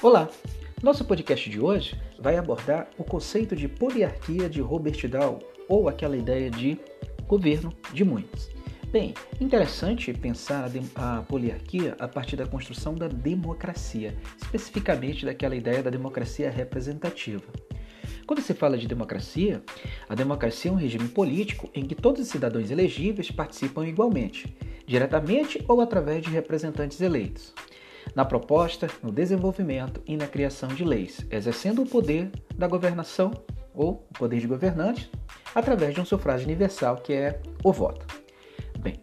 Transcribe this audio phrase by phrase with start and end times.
[0.00, 0.30] Olá!
[0.80, 6.16] Nosso podcast de hoje vai abordar o conceito de poliarquia de Robert Dahl, ou aquela
[6.16, 6.78] ideia de
[7.26, 8.48] governo de muitos.
[8.92, 15.90] Bem, interessante pensar a, poliarquia a partir da construção da democracia, especificamente daquela ideia da
[15.90, 17.42] democracia representativa.
[18.24, 19.64] Quando se fala de democracia,
[20.08, 24.56] a democracia é um regime político em que todos os cidadãos elegíveis participam igualmente,
[24.86, 27.52] diretamente ou através de representantes eleitos
[28.14, 33.30] na proposta, no desenvolvimento e na criação de leis, exercendo o poder da governação
[33.74, 35.10] ou o poder de governante
[35.54, 38.06] através de um sufrágio universal que é o voto.
[38.80, 39.00] Bem,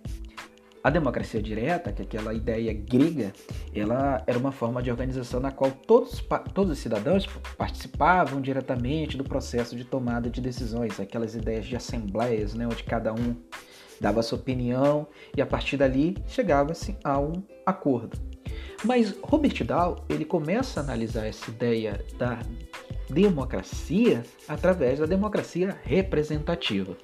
[0.84, 3.34] a democracia direta, que é aquela ideia grega,
[3.74, 7.26] ela era uma forma de organização na qual todos, todos os cidadãos
[7.58, 13.12] participavam diretamente do processo de tomada de decisões, aquelas ideias de assembleias, né, onde cada
[13.14, 13.36] um
[14.00, 18.35] dava sua opinião e a partir dali chegava-se a um acordo.
[18.84, 22.40] Mas Robert Dahl ele começa a analisar essa ideia da
[23.10, 26.98] democracia através da democracia representativa.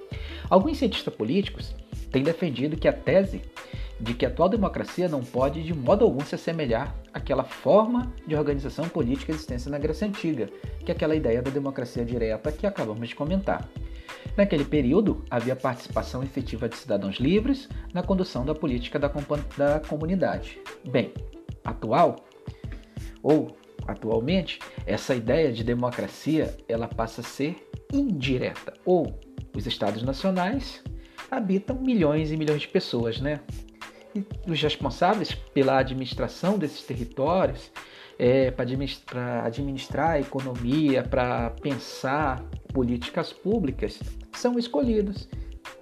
[0.49, 1.75] Alguns cientistas políticos
[2.11, 3.41] têm defendido que a tese
[3.99, 8.35] de que a atual democracia não pode de modo algum se assemelhar àquela forma de
[8.35, 10.49] organização política existente na Grécia Antiga,
[10.83, 13.69] que é aquela ideia da democracia direta que acabamos de comentar.
[14.35, 19.11] Naquele período, havia participação efetiva de cidadãos livres na condução da política da,
[19.57, 20.59] da comunidade.
[20.89, 21.13] Bem,
[21.63, 22.15] atual
[23.23, 23.55] ou
[23.87, 27.55] atualmente, essa ideia de democracia ela passa a ser
[27.91, 29.19] indireta, ou
[29.55, 30.83] os estados nacionais
[31.29, 33.41] habitam milhões e milhões de pessoas, né?
[34.13, 37.71] E os responsáveis pela administração desses territórios,
[38.19, 43.99] é, para administrar, administrar a economia, para pensar políticas públicas,
[44.33, 45.27] são escolhidos.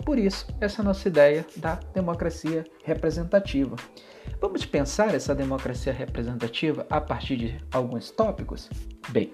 [0.10, 3.76] Por isso, essa é a nossa ideia da democracia representativa.
[4.42, 8.68] Vamos pensar essa democracia representativa a partir de alguns tópicos?
[9.10, 9.32] Bem,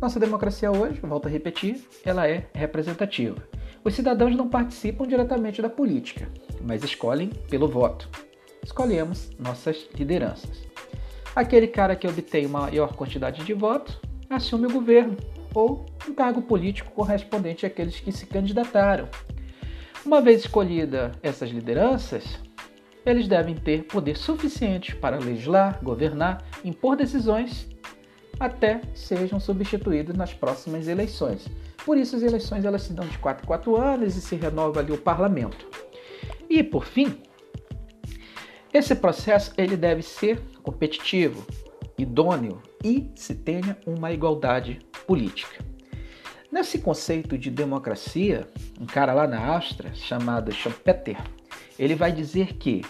[0.00, 3.42] nossa democracia hoje, volto a repetir, ela é representativa.
[3.82, 6.28] Os cidadãos não participam diretamente da política,
[6.60, 8.08] mas escolhem pelo voto.
[8.62, 10.62] Escolhemos nossas lideranças.
[11.34, 15.16] Aquele cara que obtém maior quantidade de votos assume o governo
[15.52, 19.08] ou um cargo político correspondente àqueles que se candidataram.
[20.08, 22.24] Uma vez escolhida essas lideranças,
[23.04, 27.68] eles devem ter poder suficiente para legislar, governar, impor decisões
[28.40, 31.46] até sejam substituídos nas próximas eleições.
[31.84, 34.80] Por isso as eleições elas se dão de 4 em 4 anos e se renova
[34.80, 35.68] ali o parlamento.
[36.48, 37.20] E por fim,
[38.72, 41.46] esse processo ele deve ser competitivo,
[41.98, 45.62] idôneo e se tenha uma igualdade política.
[46.50, 48.48] Nesse conceito de democracia,
[48.80, 51.18] um cara lá na Áustria chamado Schumpeter,
[51.78, 52.82] ele vai dizer que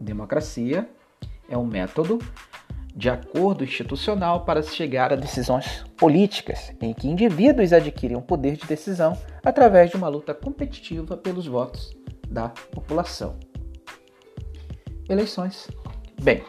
[0.00, 0.88] democracia
[1.48, 2.18] é um método
[2.96, 8.56] de acordo institucional para se chegar a decisões políticas, em que indivíduos adquirem um poder
[8.56, 11.96] de decisão através de uma luta competitiva pelos votos
[12.28, 13.38] da população.
[15.08, 15.68] Eleições.
[16.20, 16.42] Bem,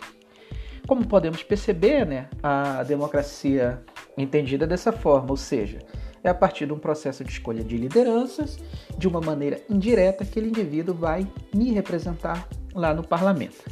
[0.87, 3.83] como podemos perceber, né, a democracia
[4.17, 5.79] entendida dessa forma, ou seja,
[6.27, 8.59] é a partir de um processo de escolha de lideranças,
[8.97, 13.63] de uma maneira indireta, aquele indivíduo vai me representar lá no parlamento.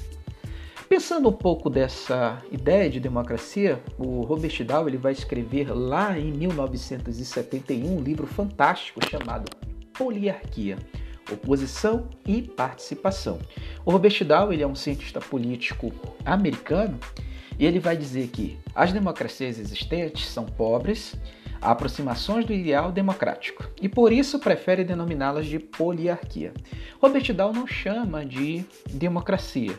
[0.88, 6.32] Pensando um pouco dessa ideia de democracia, o Robert Dahl ele vai escrever lá em
[6.32, 9.50] 1971 um livro fantástico chamado
[9.98, 10.78] Poliarquia,
[11.30, 13.40] Oposição e Participação.
[13.84, 15.92] O Robert Dahl ele é um cientista político
[16.24, 17.00] americano
[17.60, 21.18] e ele vai dizer que as democracias existentes são pobres,
[21.62, 26.54] aproximações do ideal democrático, e por isso prefere denominá-las de poliarquia.
[27.02, 29.74] Robert Dahl não chama de democracia,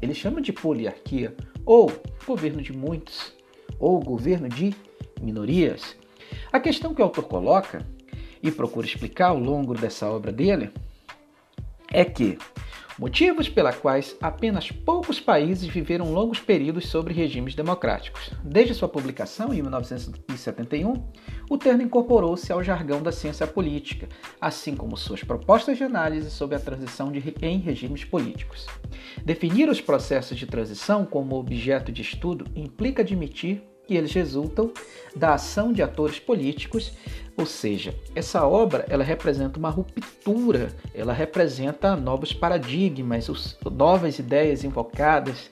[0.00, 1.34] ele chama de poliarquia,
[1.64, 1.92] ou
[2.26, 3.32] governo de muitos,
[3.78, 4.74] ou governo de
[5.20, 5.96] minorias.
[6.52, 7.86] A questão que o autor coloca,
[8.42, 10.70] e procura explicar ao longo dessa obra dele,
[11.92, 12.36] é que
[12.98, 18.30] motivos pela quais apenas poucos países viveram longos períodos sobre regimes democráticos.
[18.42, 21.04] Desde sua publicação em 1971,
[21.50, 24.08] o termo incorporou-se ao jargão da ciência política,
[24.40, 28.66] assim como suas propostas de análise sobre a transição de, em regimes políticos.
[29.24, 34.72] Definir os processos de transição como objeto de estudo implica admitir que eles resultam
[35.14, 36.92] da ação de atores políticos,
[37.36, 44.64] ou seja, essa obra ela representa uma ruptura, ela representa novos paradigmas, os, novas ideias
[44.64, 45.50] invocadas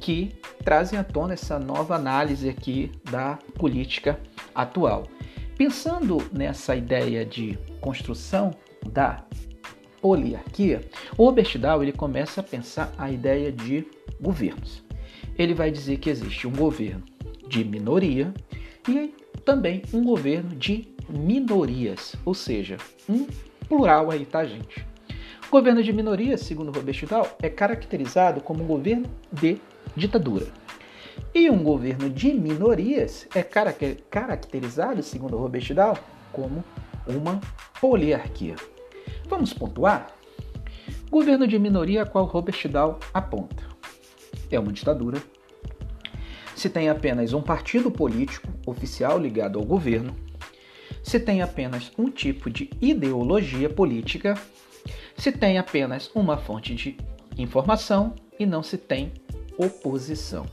[0.00, 0.32] que
[0.64, 4.18] trazem à tona essa nova análise aqui da política
[4.54, 5.06] atual.
[5.56, 8.52] Pensando nessa ideia de construção
[8.92, 9.24] da
[10.00, 13.84] poliarquia, o Robert Dahl ele começa a pensar a ideia de
[14.20, 14.84] governos.
[15.36, 17.02] Ele vai dizer que existe um governo
[17.48, 18.32] de minoria
[18.88, 19.14] e
[19.44, 22.76] também um governo de minorias, ou seja,
[23.08, 23.26] um
[23.68, 24.86] plural aí, tá, gente?
[25.46, 29.58] O governo de minorias, segundo Robert Dal, é caracterizado como um governo de
[29.96, 30.46] ditadura.
[31.34, 35.98] E um governo de minorias é caracterizado, segundo Robert Dal,
[36.32, 36.62] como
[37.06, 37.40] uma
[37.80, 38.56] poliarquia.
[39.26, 40.12] Vamos pontuar?
[41.10, 43.64] Governo de minoria a qual Robert Dal aponta.
[44.50, 45.18] É uma ditadura.
[46.58, 50.16] Se tem apenas um partido político oficial ligado ao governo,
[51.04, 54.34] se tem apenas um tipo de ideologia política,
[55.16, 56.96] se tem apenas uma fonte de
[57.36, 59.12] informação e não se tem
[59.56, 60.46] oposição.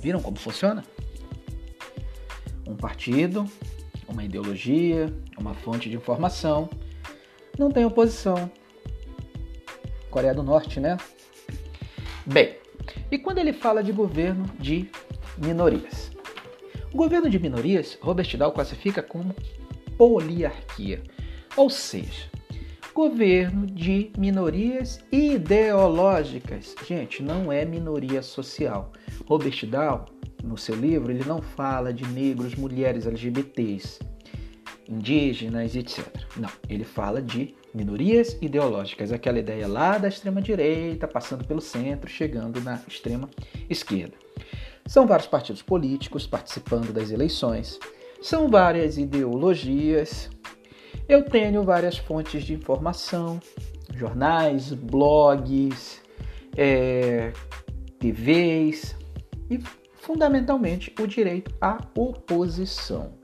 [0.00, 0.84] Viram como funciona?
[2.66, 3.44] Um partido,
[4.08, 6.68] uma ideologia, uma fonte de informação,
[7.56, 8.50] não tem oposição.
[10.10, 10.96] Coreia do Norte, né?
[12.26, 12.56] Bem,
[13.10, 14.88] e quando ele fala de governo de
[15.38, 16.10] minorias?
[16.92, 19.34] O governo de minorias, Robert Dahl classifica como
[19.96, 21.02] poliarquia,
[21.56, 22.30] ou seja,
[22.94, 26.74] governo de minorias ideológicas.
[26.86, 28.92] Gente, não é minoria social.
[29.26, 30.06] Robert Dahl,
[30.42, 34.00] no seu livro, ele não fala de negros, mulheres, LGBTs,
[34.88, 36.06] indígenas, etc.
[36.36, 42.10] Não, ele fala de minorias ideológicas, aquela ideia lá da extrema direita, passando pelo centro,
[42.10, 43.28] chegando na extrema
[43.68, 44.14] esquerda.
[44.86, 47.78] São vários partidos políticos participando das eleições,
[48.20, 50.30] são várias ideologias.
[51.08, 53.40] Eu tenho várias fontes de informação,
[53.94, 56.00] jornais, blogs,
[56.56, 57.32] é,
[57.98, 58.96] TVs
[59.50, 59.60] e,
[59.94, 63.21] fundamentalmente, o direito à oposição.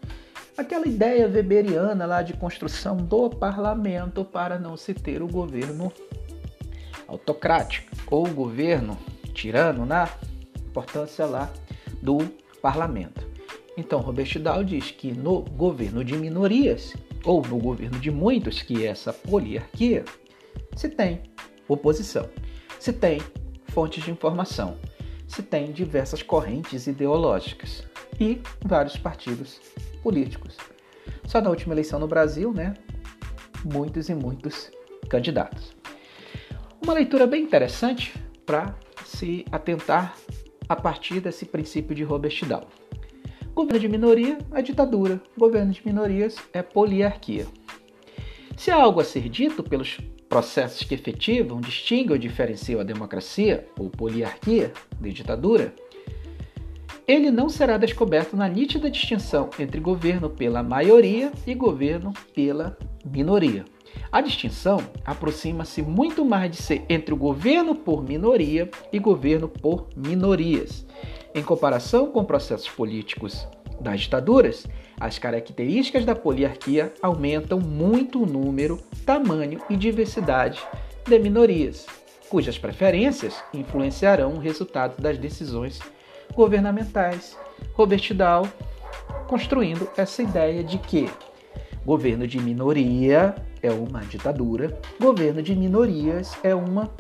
[0.58, 5.92] Aquela ideia weberiana lá de construção do parlamento para não se ter o governo
[7.06, 8.98] autocrático ou o governo
[9.32, 10.08] tirano na
[10.58, 11.48] importância lá
[12.02, 12.18] do
[12.60, 13.24] parlamento.
[13.76, 16.92] Então, Robert Dahl diz que no governo de minorias,
[17.24, 20.04] ou no governo de muitos, que é essa poliarquia,
[20.74, 21.22] se tem
[21.68, 22.28] oposição,
[22.80, 23.20] se tem
[23.68, 24.76] fontes de informação,
[25.28, 27.87] se tem diversas correntes ideológicas
[28.20, 29.60] e vários partidos
[30.02, 30.56] políticos.
[31.24, 32.74] Só na última eleição no Brasil, né,
[33.64, 34.70] muitos e muitos
[35.08, 35.76] candidatos.
[36.82, 38.14] Uma leitura bem interessante
[38.46, 38.74] para
[39.04, 40.16] se atentar
[40.68, 42.68] a partir desse princípio de Robert Dahl.
[43.54, 47.46] Governo de minoria é ditadura, governo de minorias é poliarquia.
[48.56, 53.66] Se há algo a ser dito pelos processos que efetivam, distinguem ou diferenciam a democracia
[53.78, 55.74] ou poliarquia de ditadura,
[57.08, 63.64] ele não será descoberto na nítida distinção entre governo pela maioria e governo pela minoria.
[64.12, 69.88] A distinção aproxima-se muito mais de ser entre o governo por minoria e governo por
[69.96, 70.86] minorias.
[71.34, 73.48] Em comparação com processos políticos
[73.80, 74.66] das ditaduras,
[75.00, 80.60] as características da poliarquia aumentam muito o número, tamanho e diversidade
[81.06, 81.86] de minorias,
[82.28, 85.80] cujas preferências influenciarão o resultado das decisões
[86.38, 87.36] governamentais.
[87.74, 88.46] Robert Dahl
[89.26, 91.10] construindo essa ideia de que
[91.84, 96.94] governo de minoria é uma ditadura, governo de minorias é uma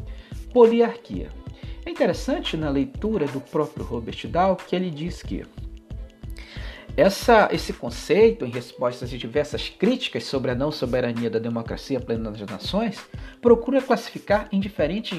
[0.52, 1.28] poliarquia.
[1.86, 5.46] É interessante na leitura do próprio Robert Dahl que ele diz que
[6.96, 12.32] essa, esse conceito, em resposta às diversas críticas sobre a não soberania da democracia plena
[12.32, 12.98] das nações,
[13.40, 15.16] procura classificar em diferentes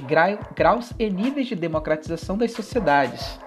[0.54, 3.40] graus e níveis de democratização das sociedades.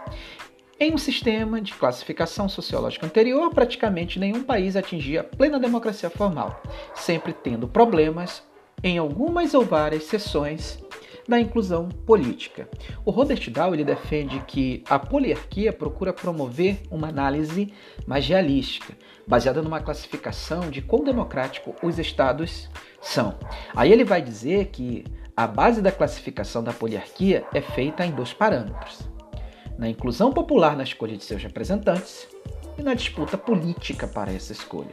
[0.82, 6.60] Em um sistema de classificação sociológica anterior, praticamente nenhum país atingia plena democracia formal,
[6.92, 8.42] sempre tendo problemas
[8.82, 10.84] em algumas ou várias seções
[11.28, 12.68] da inclusão política.
[13.04, 17.72] O Robert Dahl ele defende que a poliarquia procura promover uma análise
[18.04, 18.92] mais realística,
[19.24, 22.68] baseada numa classificação de quão democrático os estados
[23.00, 23.38] são.
[23.72, 25.04] Aí ele vai dizer que
[25.36, 29.11] a base da classificação da poliarquia é feita em dois parâmetros
[29.82, 32.28] na inclusão popular na escolha de seus representantes
[32.78, 34.92] e na disputa política para essa escolha.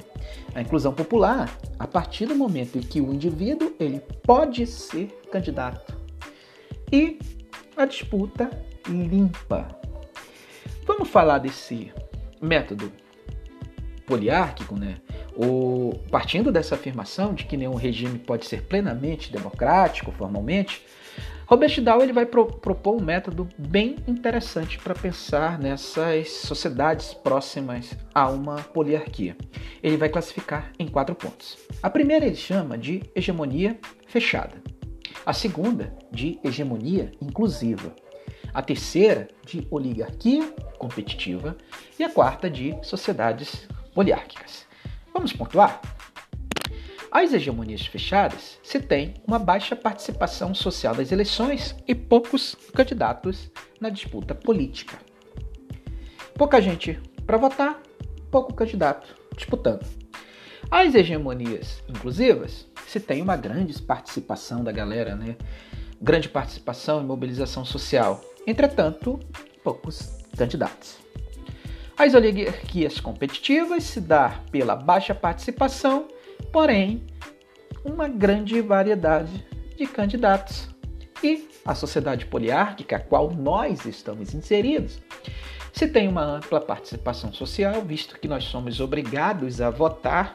[0.56, 5.96] A inclusão popular, a partir do momento em que o indivíduo ele pode ser candidato.
[6.92, 7.20] E
[7.78, 8.50] a disputa
[8.88, 9.68] limpa.
[10.88, 11.94] Vamos falar desse
[12.42, 12.92] método
[14.08, 14.96] poliárquico, né?
[15.36, 20.84] O, partindo dessa afirmação de que nenhum regime pode ser plenamente democrático formalmente,
[21.50, 27.98] Robert Dahl ele vai pro, propor um método bem interessante para pensar nessas sociedades próximas
[28.14, 29.36] a uma poliarquia.
[29.82, 31.58] Ele vai classificar em quatro pontos.
[31.82, 34.62] A primeira ele chama de hegemonia fechada.
[35.26, 37.96] A segunda, de hegemonia inclusiva.
[38.54, 41.58] a terceira de oligarquia competitiva
[41.98, 44.68] e a quarta de sociedades poliárquicas.
[45.12, 45.82] Vamos pontuar?
[47.12, 53.50] As hegemonias fechadas se tem uma baixa participação social das eleições e poucos candidatos
[53.82, 54.96] na disputa política.
[56.36, 57.82] Pouca gente para votar,
[58.30, 59.84] pouco candidato disputando.
[60.70, 65.36] As hegemonias inclusivas se tem uma grande participação da galera, né?
[66.00, 68.22] Grande participação e mobilização social.
[68.46, 69.20] Entretanto,
[69.64, 70.98] poucos candidatos.
[71.98, 76.08] As oligarquias competitivas se dá pela baixa participação
[76.52, 77.04] porém,
[77.84, 80.70] uma grande variedade de candidatos.
[81.24, 85.02] E a sociedade poliárquica, a qual nós estamos inseridos,
[85.74, 90.34] se tem uma ampla participação social, visto que nós somos obrigados a votar.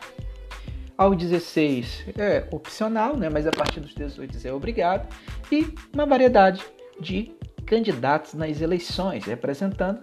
[0.96, 3.28] Ao 16 é opcional, né?
[3.28, 5.12] mas a partir dos 18 é obrigado.
[5.50, 6.62] E uma variedade
[7.00, 7.32] de
[7.66, 10.00] candidatos nas eleições, representando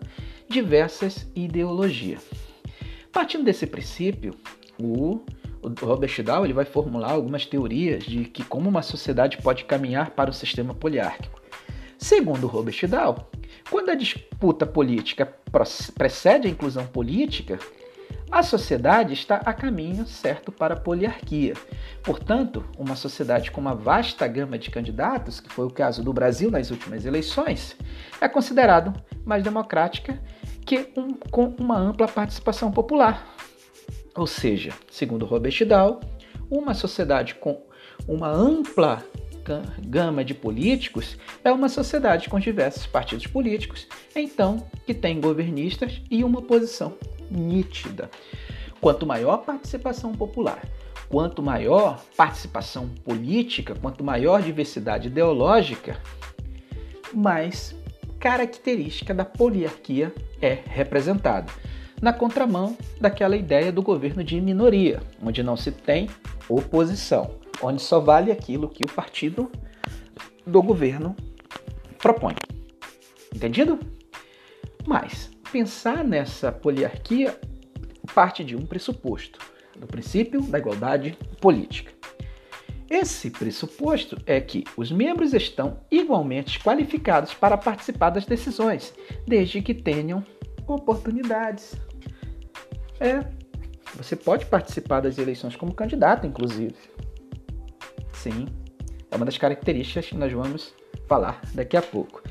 [0.50, 2.24] diversas ideologias.
[3.12, 4.36] Partindo desse princípio,
[4.78, 5.22] o
[5.62, 10.12] o Robert Dow ele vai formular algumas teorias de que como uma sociedade pode caminhar
[10.12, 11.40] para o sistema poliárquico.
[11.98, 13.30] Segundo Robert Dow,
[13.70, 15.26] quando a disputa política
[15.96, 17.60] precede a inclusão política,
[18.32, 21.54] a sociedade está a caminho certo para a poliarquia.
[22.02, 26.50] Portanto, uma sociedade com uma vasta gama de candidatos, que foi o caso do Brasil
[26.50, 27.76] nas últimas eleições,
[28.22, 28.94] é considerado
[29.26, 30.18] mais democrática
[30.66, 33.36] que um, com uma ampla participação popular.
[34.16, 36.02] Ou seja, segundo Robert Dow,
[36.50, 37.62] uma sociedade com
[38.08, 39.04] uma ampla
[39.80, 46.24] gama de políticos é uma sociedade com diversos partidos políticos, então que tem governistas e
[46.24, 46.94] uma oposição
[47.30, 48.10] nítida.
[48.80, 50.62] Quanto maior participação popular,
[51.10, 56.00] quanto maior participação política, quanto maior diversidade ideológica,
[57.14, 57.76] mais
[58.20, 61.52] característica da poliarquia é representada
[62.02, 66.10] na contramão daquela ideia do governo de minoria, onde não se tem
[66.50, 69.52] oposição, onde só vale aquilo que o partido
[70.46, 71.16] do governo
[72.00, 72.36] propõe.
[73.34, 73.80] Entendido?
[74.86, 77.40] Mas pensar nessa poliarquia
[78.16, 79.40] parte de um pressuposto,
[79.78, 81.92] do princípio da igualdade política.
[82.90, 88.94] Esse pressuposto é que os membros estão igualmente qualificados para participar das decisões,
[89.26, 90.26] desde que tenham
[90.68, 91.76] oportunidades,
[93.02, 93.26] é,
[93.96, 96.76] você pode participar das eleições como candidato, inclusive.
[98.14, 98.48] Sim,
[99.10, 100.74] é uma das características que nós vamos
[101.08, 102.22] falar daqui a pouco.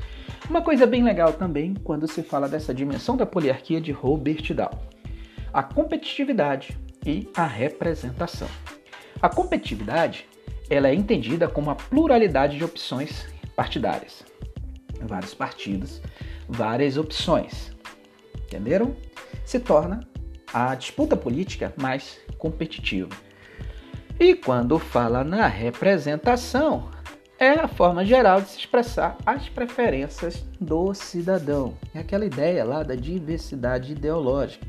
[0.49, 4.71] Uma coisa bem legal também quando se fala dessa dimensão da poliarquia de Robert Dow:
[5.53, 8.47] a competitividade e a representação.
[9.21, 10.25] A competitividade
[10.69, 14.23] ela é entendida como a pluralidade de opções partidárias.
[15.01, 16.01] Vários partidos,
[16.47, 17.71] várias opções.
[18.45, 18.95] Entenderam?
[19.43, 20.10] Se torna
[20.53, 23.09] a disputa política mais competitiva.
[24.19, 26.89] E quando fala na representação,
[27.39, 31.75] é a forma geral de se expressar as preferências do cidadão.
[31.93, 34.63] É aquela ideia lá da diversidade ideológica.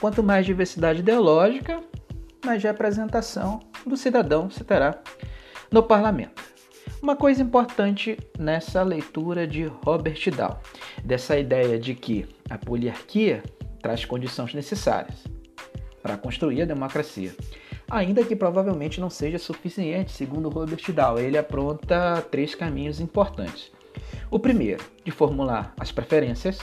[0.00, 1.80] Quanto mais diversidade ideológica,
[2.44, 4.98] mais representação do cidadão se terá
[5.70, 6.42] no parlamento.
[7.00, 10.58] Uma coisa importante nessa leitura de Robert Dow,
[11.04, 13.42] dessa ideia de que a poliarquia
[13.86, 15.14] traz condições necessárias
[16.02, 17.32] para construir a democracia.
[17.88, 23.70] Ainda que provavelmente não seja suficiente, segundo Robert Dow, ele apronta três caminhos importantes.
[24.28, 26.58] O primeiro, de formular as preferências.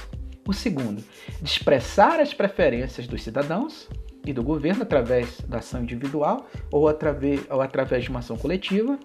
[0.46, 1.01] O segundo,
[1.42, 3.88] de expressar as preferências dos cidadãos
[4.25, 9.00] e do governo através da ação individual ou através, ou através de uma ação coletiva.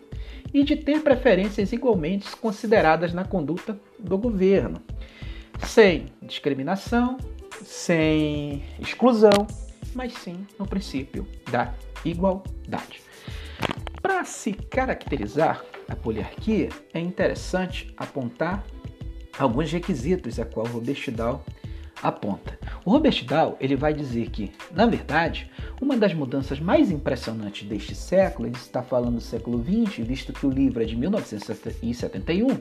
[0.52, 4.82] E de ter preferências igualmente consideradas na conduta do governo,
[5.60, 7.16] sem discriminação,
[7.64, 9.46] sem exclusão,
[9.94, 11.74] mas sim no princípio da
[12.04, 13.02] igualdade.
[14.00, 18.64] Para se caracterizar a poliarquia, é interessante apontar
[19.38, 21.44] alguns requisitos a qual Robert Dahl
[22.02, 22.58] aponta.
[22.84, 25.50] O Robert Dahl ele vai dizer que, na verdade,
[25.80, 30.46] uma das mudanças mais impressionantes deste século, ele está falando do século XX, visto que
[30.46, 32.60] o livro é de 1971,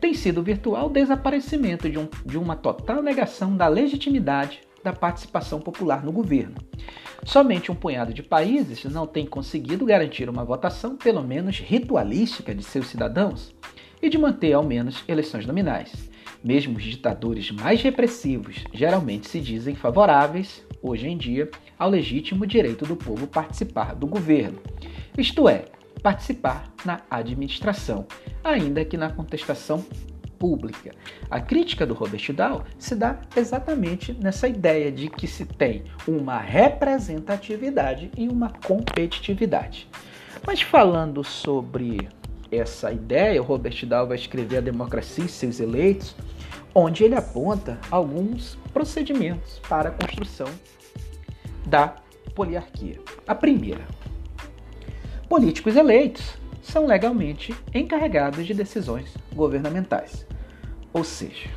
[0.00, 5.60] tem sido o virtual desaparecimento de, um, de uma total negação da legitimidade da participação
[5.60, 6.54] popular no governo.
[7.24, 12.62] Somente um punhado de países não tem conseguido garantir uma votação, pelo menos ritualística, de
[12.62, 13.52] seus cidadãos
[14.00, 16.08] e de manter ao menos eleições nominais.
[16.44, 22.86] Mesmo os ditadores mais repressivos geralmente se dizem favoráveis, hoje em dia, ao legítimo direito
[22.86, 24.60] do povo participar do governo,
[25.18, 25.64] isto é,
[26.06, 28.06] participar na administração,
[28.44, 29.84] ainda que na contestação
[30.38, 30.92] pública.
[31.28, 36.38] A crítica do Robert Dow se dá exatamente nessa ideia de que se tem uma
[36.38, 39.88] representatividade e uma competitividade.
[40.46, 42.08] Mas falando sobre
[42.52, 46.14] essa ideia, o Robert Dow vai escrever A Democracia e seus Eleitos,
[46.72, 50.46] onde ele aponta alguns procedimentos para a construção
[51.66, 51.96] da
[52.32, 53.00] poliarquia.
[53.26, 53.84] A primeira,
[55.28, 60.26] políticos eleitos são legalmente encarregados de decisões governamentais.
[60.92, 61.48] Ou seja,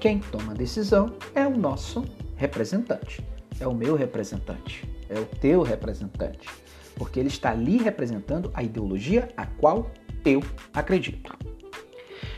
[0.00, 2.04] quem toma a decisão é o nosso
[2.36, 3.24] representante,
[3.58, 6.48] é o meu representante, é o teu representante,
[6.94, 9.90] porque ele está ali representando a ideologia a qual
[10.24, 10.42] eu
[10.72, 11.36] acredito.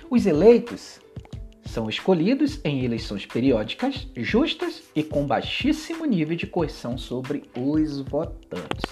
[0.09, 1.00] Os eleitos
[1.64, 8.83] são escolhidos em eleições periódicas, justas e com baixíssimo nível de coerção sobre os votantes.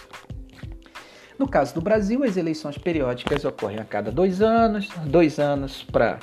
[1.38, 6.18] No caso do Brasil, as eleições periódicas ocorrem a cada dois anos, dois anos para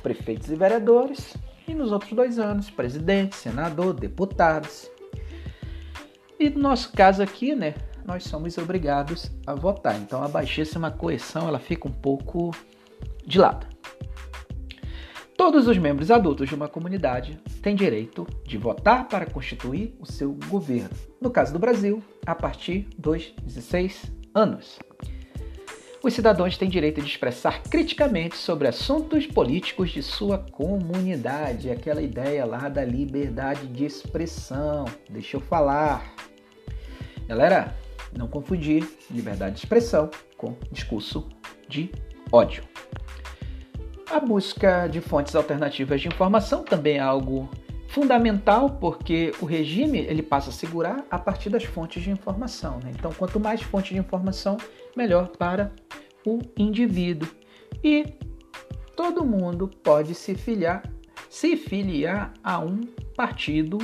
[0.00, 4.88] prefeitos e vereadores, e nos outros dois anos, presidente, senador, deputados.
[6.38, 9.96] E no nosso caso aqui, né, nós somos obrigados a votar.
[9.96, 12.52] Então a baixíssima coerção ela fica um pouco
[13.26, 13.66] de lado.
[15.36, 20.32] Todos os membros adultos de uma comunidade têm direito de votar para constituir o seu
[20.48, 20.90] governo.
[21.20, 24.78] No caso do Brasil, a partir dos 16 anos.
[26.02, 31.70] Os cidadãos têm direito de expressar criticamente sobre assuntos políticos de sua comunidade.
[31.70, 34.84] Aquela ideia lá da liberdade de expressão.
[35.08, 36.14] Deixa eu falar.
[37.26, 37.74] Galera,
[38.14, 41.26] não confundir liberdade de expressão com discurso
[41.66, 41.90] de
[42.30, 42.64] ódio.
[44.10, 47.48] A busca de fontes alternativas de informação também é algo
[47.94, 52.80] fundamental porque o regime ele passa a segurar a partir das fontes de informação.
[52.82, 52.90] Né?
[52.92, 54.56] Então, quanto mais fontes de informação,
[54.96, 55.72] melhor para
[56.26, 57.28] o indivíduo.
[57.84, 58.04] E
[58.96, 60.82] todo mundo pode se filiar,
[61.30, 62.80] se filiar a um
[63.16, 63.78] partido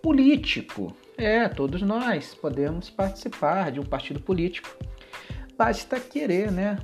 [0.00, 0.96] político.
[1.18, 4.70] É, todos nós podemos participar de um partido político.
[5.58, 6.78] Basta querer, né?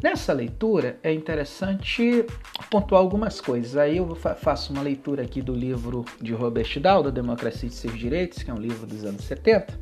[0.00, 2.24] Nessa leitura é interessante
[2.74, 3.76] pontuar algumas coisas.
[3.76, 7.96] Aí eu faço uma leitura aqui do livro de Robert Dahl, da Democracia e seus
[7.96, 9.78] Direitos, que é um livro dos anos 70.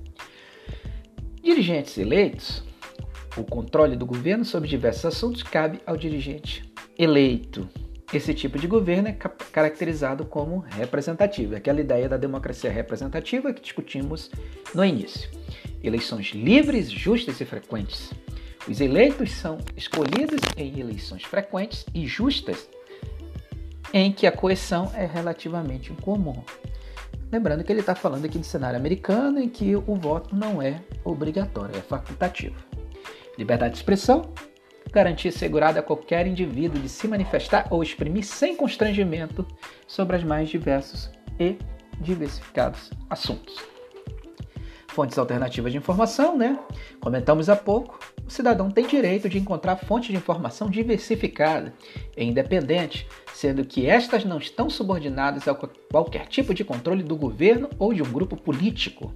[1.42, 2.62] Dirigentes eleitos,
[3.34, 7.66] o controle do governo sobre diversos assuntos cabe ao dirigente eleito.
[8.12, 14.30] Esse tipo de governo é caracterizado como representativo, aquela ideia da democracia representativa que discutimos
[14.74, 15.30] no início.
[15.82, 18.10] Eleições livres, justas e frequentes
[18.68, 22.68] os eleitos são escolhidos em eleições frequentes e justas,
[23.92, 26.42] em que a coerção é relativamente incomum.
[27.30, 30.80] Lembrando que ele está falando aqui do cenário americano, em que o voto não é
[31.04, 32.56] obrigatório, é facultativo.
[33.38, 34.30] Liberdade de expressão,
[34.92, 39.46] garantia assegurada a qualquer indivíduo de se manifestar ou exprimir sem constrangimento
[39.86, 41.56] sobre as mais diversos e
[42.00, 43.56] diversificados assuntos.
[44.88, 46.58] Fontes alternativas de informação, né?
[47.00, 47.98] Comentamos há pouco,
[48.32, 51.74] o cidadão tem direito de encontrar fontes de informação diversificada
[52.16, 57.68] e independente, sendo que estas não estão subordinadas a qualquer tipo de controle do governo
[57.78, 59.12] ou de um grupo político.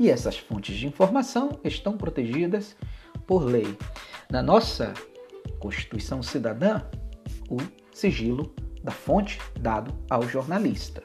[0.00, 2.76] E essas fontes de informação estão protegidas
[3.24, 3.78] por lei.
[4.28, 4.92] Na nossa
[5.60, 6.82] Constituição Cidadã,
[7.48, 7.58] o
[7.92, 8.52] sigilo
[8.82, 11.02] da fonte dado ao jornalista.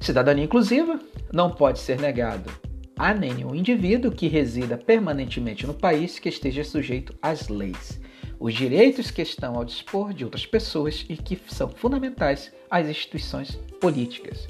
[0.00, 0.98] Cidadania inclusiva
[1.30, 2.50] não pode ser negado
[2.98, 8.00] a nenhum indivíduo que resida permanentemente no país que esteja sujeito às leis,
[8.40, 13.54] os direitos que estão ao dispor de outras pessoas e que são fundamentais às instituições
[13.80, 14.48] políticas.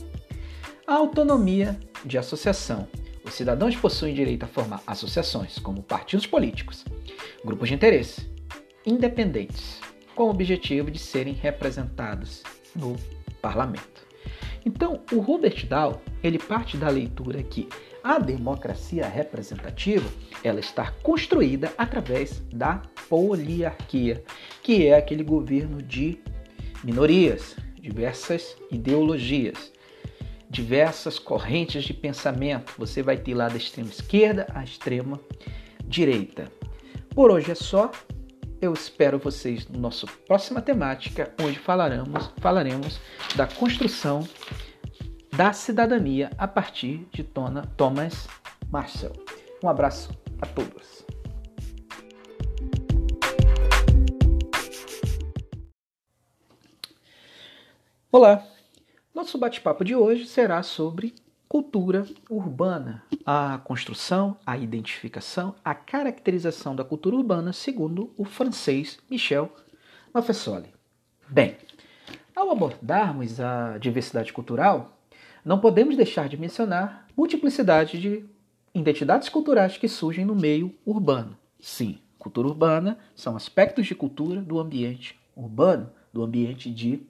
[0.87, 2.89] A autonomia de associação.
[3.23, 6.87] Os cidadãos possuem direito a formar associações, como partidos políticos,
[7.45, 8.27] grupos de interesse,
[8.87, 9.79] independentes,
[10.15, 12.43] com o objetivo de serem representados
[12.75, 12.97] no
[13.43, 14.09] parlamento.
[14.65, 17.69] Então, o Robert Dahl, ele parte da leitura que
[18.09, 20.09] a democracia representativa,
[20.43, 24.25] ela está construída através da poliarquia,
[24.63, 26.19] que é aquele governo de
[26.83, 29.71] minorias, diversas ideologias,
[30.49, 32.73] diversas correntes de pensamento.
[32.79, 35.21] Você vai ter lá da extrema esquerda à extrema
[35.85, 36.51] direita.
[37.11, 37.91] Por hoje é só.
[38.59, 42.99] Eu espero vocês no nosso próxima temática, onde falaremos, falaremos
[43.37, 44.27] da construção
[45.39, 48.27] da cidadania a partir de Tona, Thomas
[48.73, 49.13] Marshall.
[49.63, 50.11] Um abraço
[50.43, 51.07] a todos.
[58.11, 58.45] Olá!
[59.15, 61.15] Nosso bate-papo de hoje será sobre
[61.49, 69.55] cultura urbana, a construção, a identificação, a caracterização da cultura urbana segundo o francês Michel
[70.13, 70.75] Maffesoli.
[71.29, 71.57] Bem,
[72.35, 74.98] ao abordarmos a diversidade cultural,
[75.49, 78.23] não podemos deixar de mencionar multiplicidade de
[78.75, 81.39] identidades culturais que surgem no meio urbano.
[81.59, 87.01] Sim, cultura urbana são aspectos de cultura do ambiente urbano, do ambiente de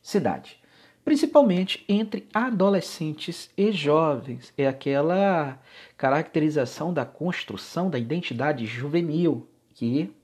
[0.00, 0.60] cidade.
[1.04, 4.52] Principalmente entre adolescentes e jovens.
[4.56, 5.58] É aquela
[5.96, 10.14] caracterização da construção da identidade juvenil que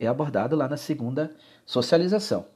[0.00, 1.32] é abordado lá na segunda
[1.64, 2.51] socialização.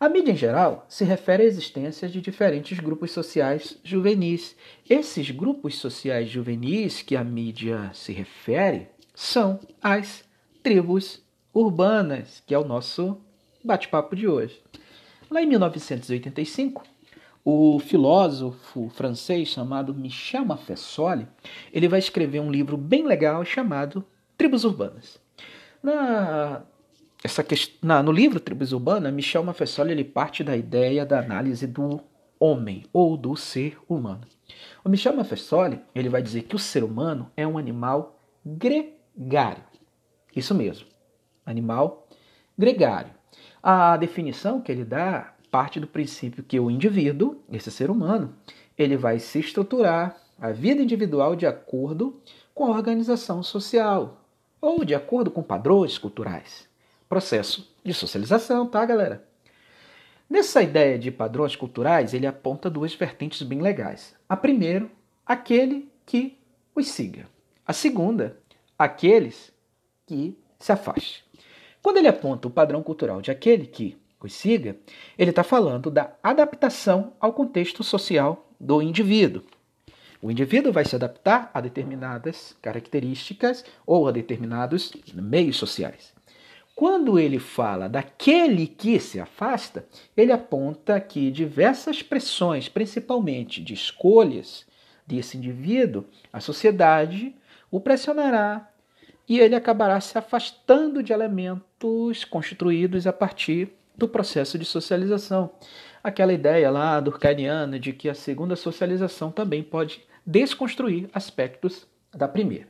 [0.00, 4.54] A mídia em geral se refere à existência de diferentes grupos sociais juvenis.
[4.88, 10.24] Esses grupos sociais juvenis que a mídia se refere são as
[10.62, 11.20] tribos
[11.52, 13.20] urbanas, que é o nosso
[13.64, 14.62] bate-papo de hoje.
[15.28, 16.84] Lá em 1985,
[17.44, 21.26] o filósofo francês chamado Michel Maffesoli,
[21.72, 24.04] ele vai escrever um livro bem legal chamado
[24.36, 25.18] Tribos Urbanas.
[25.82, 26.62] Na
[27.22, 32.00] essa questão, no livro Tribos Urbanas, Michel Maffesoli ele parte da ideia da análise do
[32.38, 34.20] homem ou do ser humano.
[34.84, 39.64] O Michel Maffesoli ele vai dizer que o ser humano é um animal gregário.
[40.34, 40.86] Isso mesmo,
[41.44, 42.06] animal
[42.56, 43.10] gregário.
[43.60, 48.32] A definição que ele dá parte do princípio que o indivíduo, esse ser humano,
[48.76, 52.22] ele vai se estruturar a vida individual de acordo
[52.54, 54.24] com a organização social
[54.60, 56.67] ou de acordo com padrões culturais
[57.08, 59.26] processo de socialização, tá, galera?
[60.28, 64.14] Nessa ideia de padrões culturais, ele aponta duas vertentes bem legais.
[64.28, 64.86] A primeira,
[65.24, 66.36] aquele que
[66.74, 67.26] os siga.
[67.66, 68.36] A segunda,
[68.78, 69.52] aqueles
[70.06, 71.24] que se afaste.
[71.82, 74.76] Quando ele aponta o padrão cultural de aquele que os siga,
[75.16, 79.44] ele está falando da adaptação ao contexto social do indivíduo.
[80.20, 86.12] O indivíduo vai se adaptar a determinadas características ou a determinados meios sociais.
[86.78, 89.84] Quando ele fala daquele que se afasta,
[90.16, 94.64] ele aponta que diversas pressões, principalmente de escolhas
[95.04, 97.34] desse indivíduo, a sociedade
[97.68, 98.70] o pressionará
[99.28, 105.50] e ele acabará se afastando de elementos construídos a partir do processo de socialização.
[106.00, 112.68] Aquela ideia lá durkheimiana de que a segunda socialização também pode desconstruir aspectos da primeira.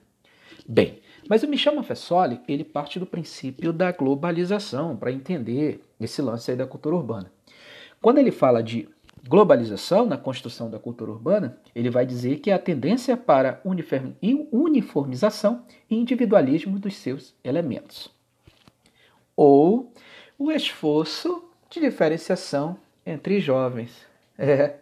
[0.66, 6.50] Bem, mas o Michel Maffesoli, ele parte do princípio da globalização para entender esse lance
[6.50, 7.30] aí da cultura urbana.
[8.00, 8.88] Quando ele fala de
[9.28, 13.60] globalização na construção da cultura urbana, ele vai dizer que é a tendência para
[14.50, 18.10] uniformização e individualismo dos seus elementos.
[19.36, 19.92] Ou
[20.38, 24.06] o esforço de diferenciação entre jovens.
[24.38, 24.76] É,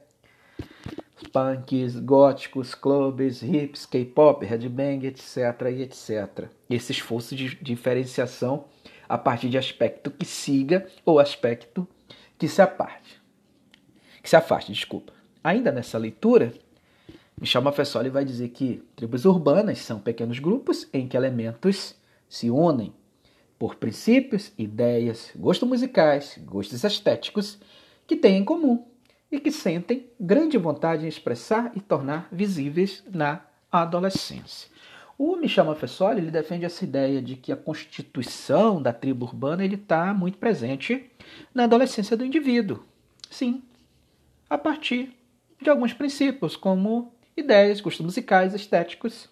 [1.24, 5.37] punks, góticos, clubes, hips, K-pop, headbang, etc,
[5.72, 6.48] e etc.
[6.68, 8.64] Esse esforço de diferenciação
[9.09, 11.87] a partir de aspecto que siga ou aspecto
[12.38, 13.20] que se aparte.
[14.22, 15.12] Que se afaste, desculpa.
[15.42, 16.52] Ainda nessa leitura,
[17.40, 21.94] Michel Maffesoli vai dizer que tribos urbanas são pequenos grupos em que elementos
[22.29, 22.92] se unem
[23.59, 27.59] por princípios, ideias, gostos musicais, gostos estéticos
[28.07, 28.85] que têm em comum
[29.30, 34.70] e que sentem grande vontade em expressar e tornar visíveis na adolescência.
[35.18, 40.12] O Michel Maffesoli ele defende essa ideia de que a constituição da tribo urbana está
[40.12, 41.10] muito presente
[41.54, 42.84] na adolescência do indivíduo.
[43.30, 43.62] Sim,
[44.48, 45.16] a partir
[45.60, 49.28] de alguns princípios, como ideias, gostos musicais, estéticos,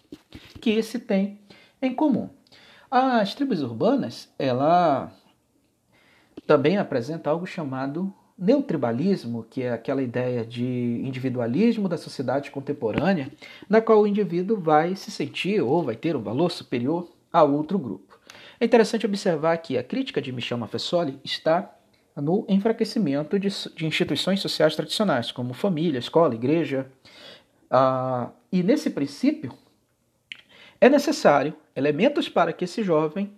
[0.59, 1.39] que se tem
[1.81, 2.29] em comum.
[2.89, 5.11] As tribos urbanas, ela
[6.47, 10.65] também apresenta algo chamado neotribalismo, que é aquela ideia de
[11.03, 13.31] individualismo da sociedade contemporânea,
[13.69, 17.79] na qual o indivíduo vai se sentir ou vai ter um valor superior a outro
[17.79, 18.19] grupo.
[18.59, 21.73] É interessante observar que a crítica de Michel Maffesoli está
[22.15, 26.89] no enfraquecimento de, de instituições sociais tradicionais, como família, escola, igreja.
[27.69, 29.53] Ah, e nesse princípio,
[30.79, 33.33] é necessário elementos para que esse jovem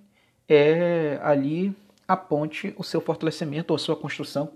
[0.47, 1.75] é, ali
[2.07, 4.51] aponte o seu fortalecimento ou sua construção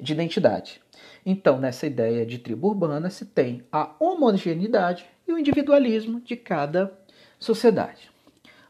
[0.00, 0.80] de identidade.
[1.24, 6.92] Então, nessa ideia de tribo urbana, se tem a homogeneidade e o individualismo de cada
[7.38, 8.10] sociedade.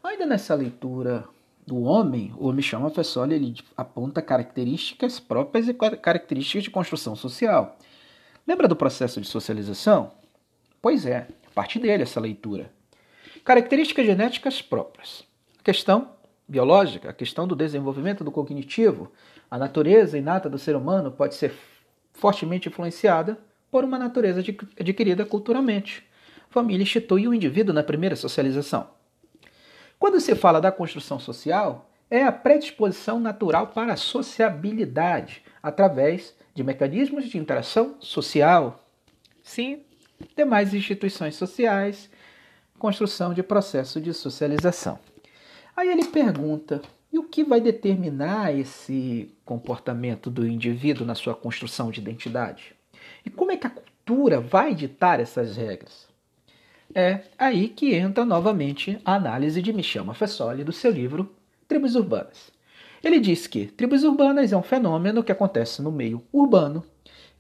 [0.03, 1.25] Ainda nessa leitura
[1.67, 7.77] do homem, o Michel Maffesoli ele aponta características próprias e características de construção social.
[8.47, 10.11] Lembra do processo de socialização?
[10.81, 12.73] Pois é, parte dele essa leitura.
[13.45, 15.25] Características genéticas próprias.
[15.61, 16.13] A questão
[16.49, 19.13] biológica, a questão do desenvolvimento do cognitivo,
[19.51, 21.55] a natureza inata do ser humano pode ser
[22.13, 23.39] fortemente influenciada
[23.71, 24.41] por uma natureza
[24.79, 26.07] adquirida culturalmente.
[26.51, 28.89] Família institui o indivíduo na primeira socialização.
[29.99, 36.65] Quando se fala da construção social, é a predisposição natural para a sociabilidade, através de
[36.65, 38.83] mecanismos de interação social.
[39.43, 39.83] Sim,
[40.37, 42.11] demais instituições sociais,
[42.79, 44.99] construção de processo de socialização.
[45.77, 46.81] Aí ele pergunta:
[47.13, 52.75] e o que vai determinar esse comportamento do indivíduo na sua construção de identidade?
[53.25, 56.07] E como é que a cultura vai ditar essas regras?
[56.95, 61.35] É aí que entra novamente a análise de Michel Maffesoli do seu livro
[61.67, 62.51] Tribos Urbanas.
[63.03, 66.85] Ele diz que tribos urbanas é um fenômeno que acontece no meio urbano,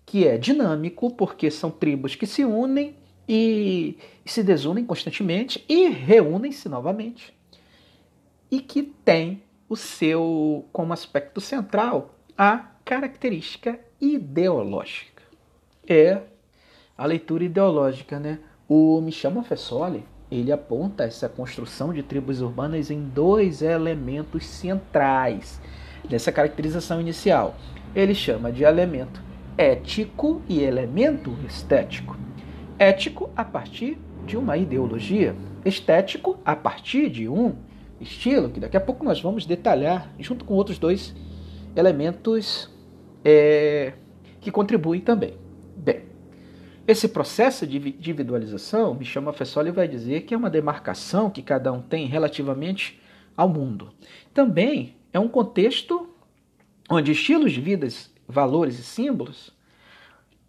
[0.06, 2.94] que é dinâmico porque são tribos que se unem
[3.28, 7.34] e se desunem constantemente e reúnem-se novamente,
[8.50, 15.22] e que tem o seu como aspecto central a característica ideológica.
[15.86, 16.22] É
[16.96, 18.38] a leitura ideológica, né?
[18.68, 25.60] O Michel Montfessoli, ele aponta essa construção de tribos urbanas em dois elementos centrais
[26.08, 27.56] dessa caracterização inicial.
[27.94, 29.22] Ele chama de elemento
[29.56, 32.16] ético e elemento estético.
[32.78, 37.56] Ético a partir de uma ideologia, estético a partir de um
[38.00, 41.14] estilo, que daqui a pouco nós vamos detalhar, junto com outros dois
[41.74, 42.70] elementos
[43.24, 43.94] é,
[44.40, 45.34] que contribuem também.
[45.76, 46.02] Bem,
[46.86, 51.82] esse processo de individualização, Michel Maffesoli vai dizer que é uma demarcação que cada um
[51.82, 53.00] tem relativamente
[53.36, 53.92] ao mundo.
[54.32, 56.08] Também é um contexto
[56.90, 59.52] onde estilos de vidas, valores e símbolos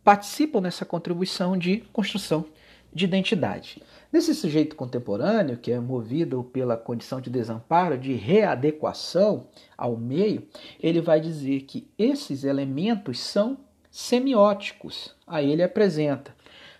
[0.03, 2.45] participam nessa contribuição de construção
[2.93, 3.81] de identidade.
[4.11, 10.47] Nesse sujeito contemporâneo, que é movido pela condição de desamparo, de readequação ao meio,
[10.79, 13.59] ele vai dizer que esses elementos são
[13.91, 15.15] semióticos.
[15.27, 16.35] Aí ele apresenta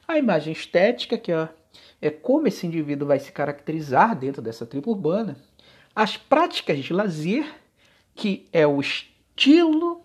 [0.07, 1.49] a imagem estética, que é,
[2.01, 5.37] é como esse indivíduo vai se caracterizar dentro dessa tribo urbana,
[5.95, 7.45] as práticas de lazer,
[8.15, 10.01] que é o estilo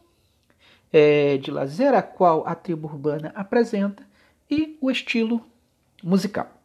[0.93, 4.07] é, de lazer a qual a tribo urbana apresenta,
[4.51, 5.43] e o estilo
[6.03, 6.64] musical.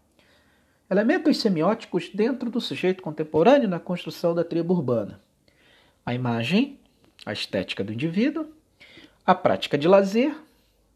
[0.91, 5.21] Elementos semióticos dentro do sujeito contemporâneo na construção da tribo urbana.
[6.03, 6.79] A imagem,
[7.23, 8.47] a estética do indivíduo,
[9.23, 10.35] a prática de lazer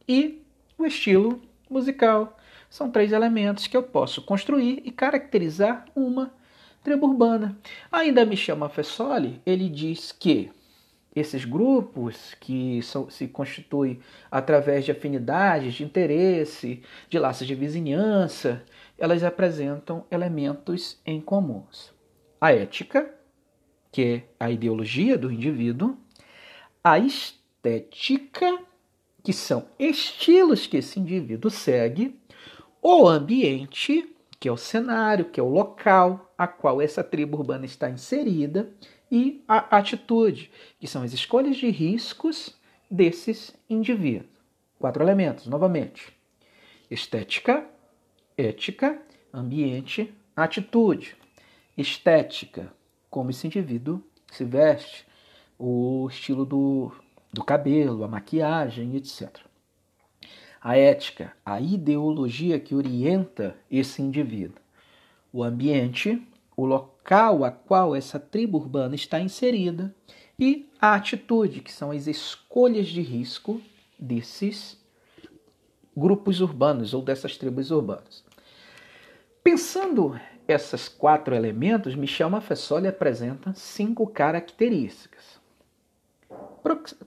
[0.07, 0.41] e
[0.79, 2.39] o estilo musical.
[2.71, 6.33] São três elementos que eu posso construir e caracterizar uma
[6.83, 7.55] tribo urbana.
[7.91, 10.51] Ainda Michel Maffesoli, ele diz que
[11.15, 13.99] esses grupos que são, se constituem
[14.31, 18.63] através de afinidades, de interesse, de laços de vizinhança,
[19.03, 21.93] elas apresentam elementos em comuns.
[22.39, 23.13] A ética,
[23.91, 25.97] que é a ideologia do indivíduo,
[26.81, 28.59] a estética,
[29.21, 32.17] que são estilos que esse indivíduo segue,
[32.81, 37.65] o ambiente, que é o cenário, que é o local a qual essa tribo urbana
[37.65, 38.71] está inserida,
[39.11, 42.57] e a atitude, que são as escolhas de riscos
[42.89, 44.31] desses indivíduos.
[44.79, 46.17] Quatro elementos, novamente:
[46.89, 47.69] estética,
[48.37, 49.01] ética,
[49.33, 51.15] ambiente, atitude.
[51.77, 52.71] Estética,
[53.09, 55.05] como esse indivíduo se veste,
[55.57, 56.91] o estilo do,
[57.31, 59.39] do cabelo, a maquiagem, etc.
[60.61, 64.61] A ética, a ideologia que orienta esse indivíduo.
[65.31, 66.21] O ambiente,
[66.55, 69.93] o local a qual essa tribo urbana está inserida
[70.39, 73.61] e a atitude, que são as escolhas de risco
[73.97, 74.82] desses
[75.95, 78.23] grupos urbanos ou dessas tribos urbanas.
[79.43, 85.39] Pensando esses quatro elementos, Michel Maffesoli apresenta cinco características: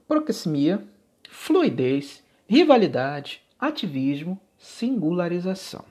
[0.07, 0.87] proximia,
[1.29, 5.85] fluidez, rivalidade, ativismo, singularização.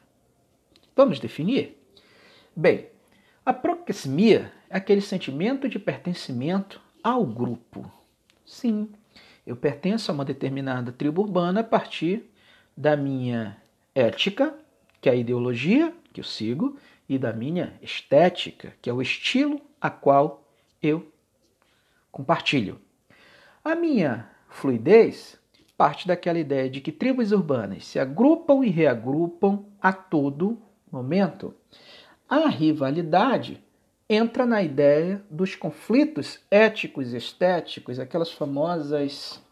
[0.96, 1.78] Vamos definir?
[2.56, 2.88] Bem,
[3.46, 7.92] a proximia é aquele sentimento de pertencimento ao grupo.
[8.46, 8.90] Sim,
[9.46, 12.32] eu pertenço a uma determinada tribo urbana a partir
[12.76, 13.58] da minha
[13.94, 14.54] ética,
[15.00, 19.62] que é a ideologia que eu sigo, e da minha estética, que é o estilo
[19.80, 20.44] a qual
[20.82, 21.12] eu
[22.12, 22.80] compartilho.
[23.64, 25.40] A minha fluidez
[25.78, 30.58] parte daquela ideia de que tribos urbanas se agrupam e reagrupam a todo
[30.92, 31.54] momento.
[32.28, 33.62] A rivalidade
[34.10, 39.44] entra na ideia dos conflitos éticos e estéticos, aquelas famosas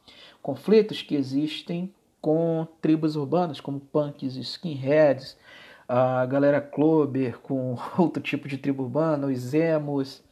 [0.42, 5.38] conflitos que existem com tribos urbanas, como punks skinheads,
[5.86, 10.24] a galera clubber com outro tipo de tribo urbana, os emos,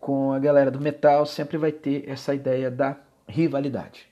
[0.00, 2.96] com a galera do metal, sempre vai ter essa ideia da
[3.28, 4.08] rivalidade.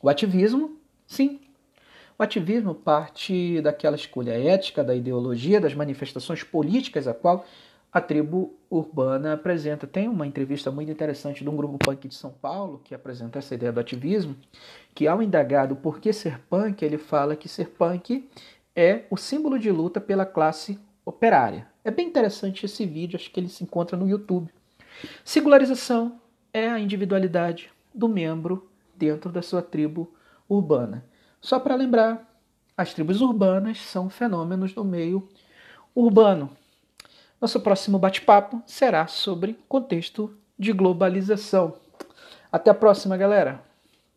[0.00, 1.40] O ativismo, sim,
[2.18, 7.44] o ativismo parte daquela escolha ética, da ideologia, das manifestações políticas a qual
[7.92, 9.86] a tribo urbana apresenta.
[9.86, 13.54] Tem uma entrevista muito interessante de um grupo punk de São Paulo que apresenta essa
[13.54, 14.34] ideia do ativismo,
[14.94, 18.28] que ao indagado por que ser punk, ele fala que ser punk
[18.74, 21.66] é o símbolo de luta pela classe operária.
[21.84, 24.50] É bem interessante esse vídeo, acho que ele se encontra no YouTube.
[25.24, 26.18] Singularização
[26.52, 30.10] é a individualidade do membro dentro da sua tribo
[30.48, 31.04] urbana.
[31.40, 32.26] Só para lembrar,
[32.76, 35.28] as tribos urbanas são fenômenos do meio
[35.94, 36.50] urbano.
[37.42, 41.74] Nosso próximo bate-papo será sobre contexto de globalização.
[42.52, 43.71] Até a próxima, galera!